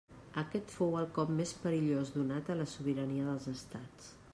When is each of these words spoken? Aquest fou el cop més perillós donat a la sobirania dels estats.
Aquest 0.41 0.73
fou 0.77 0.97
el 1.01 1.11
cop 1.19 1.35
més 1.41 1.53
perillós 1.67 2.13
donat 2.17 2.53
a 2.55 2.59
la 2.63 2.69
sobirania 2.77 3.29
dels 3.31 3.51
estats. 3.59 4.15